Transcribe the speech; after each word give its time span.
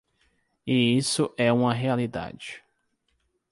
E 0.65 0.97
isso 0.97 1.31
é 1.37 1.53
uma 1.53 1.75
realidade. 1.75 2.63